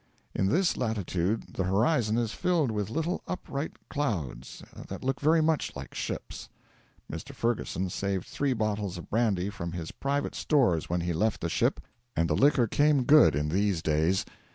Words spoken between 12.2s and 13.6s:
the liquor came good in